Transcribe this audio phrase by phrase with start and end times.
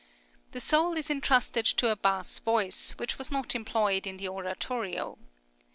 [0.53, 5.19] The Soul is intrusted to a bass voice, which was not employed in the oratorio.